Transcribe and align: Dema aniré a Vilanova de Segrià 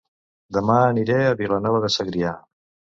Dema 0.57 0.79
aniré 0.87 1.19
a 1.27 1.37
Vilanova 1.45 1.85
de 1.87 1.95
Segrià 2.01 2.37